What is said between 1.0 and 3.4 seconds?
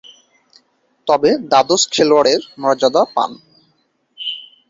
তবে, দ্বাদশ খেলোয়াড়ের মর্যাদা পান।